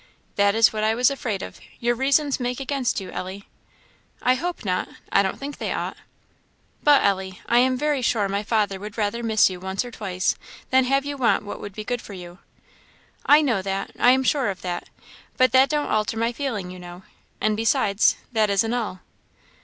[0.35, 1.59] "That is what I was afraid of!
[1.79, 3.47] Your reasons make against you, Ellie."
[4.23, 5.95] "I hope not; I don't think they ought."
[6.83, 10.33] "But, Ellie, I am very sure my father would rather miss you once or twice
[10.71, 12.39] than have you want what would be good for you."
[13.27, 13.91] "I know that!
[13.99, 14.89] I am sure of that;
[15.37, 17.03] but that don't alter my feeling, you know.
[17.39, 19.01] And besides, that isn't all."